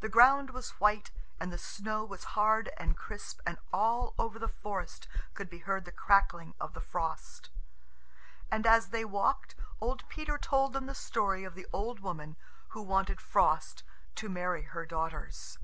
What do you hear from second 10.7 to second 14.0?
them the story of the old woman who wanted Frost